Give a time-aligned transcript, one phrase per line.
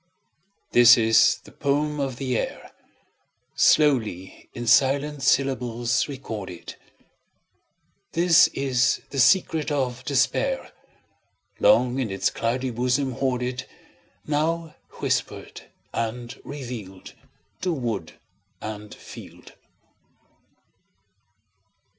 [0.71, 2.71] This is the poem of the air,
[3.55, 6.73] Slowly in silent syllables recorded;
[8.13, 10.71] This is the secret of despair,
[11.59, 13.67] Long in its cloudy bosom hoarded,
[14.25, 17.13] Now whispered and revealed
[17.61, 18.13] To wood
[18.59, 19.53] and field.